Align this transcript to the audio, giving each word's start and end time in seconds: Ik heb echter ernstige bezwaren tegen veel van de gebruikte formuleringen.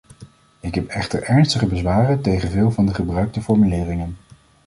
Ik 0.59 0.75
heb 0.75 0.85
echter 0.87 1.23
ernstige 1.23 1.65
bezwaren 1.65 2.21
tegen 2.21 2.49
veel 2.49 2.71
van 2.71 2.85
de 2.85 2.93
gebruikte 2.93 3.41
formuleringen. 3.41 4.17